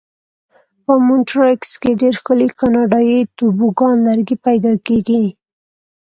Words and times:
په 0.85 0.93
مونټریکس 1.07 1.71
کې 1.81 1.91
ډېر 2.01 2.13
ښکلي 2.19 2.47
کاناډایي 2.59 3.19
توبوګان 3.37 3.95
لرګي 4.07 4.37
پیدا 4.45 4.73
کېږي. 4.87 5.25